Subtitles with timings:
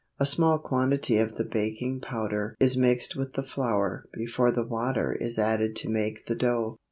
[0.19, 5.13] A small quantity of the baking powder is mixed with the flour before the water
[5.13, 6.79] is added to make the dough.